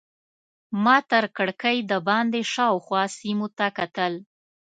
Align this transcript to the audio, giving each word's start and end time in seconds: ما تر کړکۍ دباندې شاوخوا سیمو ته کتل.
ما 0.83 0.97
تر 1.11 1.23
کړکۍ 1.37 1.77
دباندې 1.91 2.41
شاوخوا 2.53 3.03
سیمو 3.17 3.47
ته 3.57 3.67
کتل. 3.77 4.13